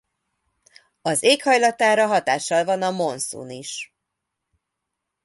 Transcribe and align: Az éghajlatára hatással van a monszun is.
Az 1.01 1.23
éghajlatára 1.23 2.07
hatással 2.07 2.63
van 2.65 2.81
a 2.81 2.91
monszun 2.91 3.49
is. 3.49 3.93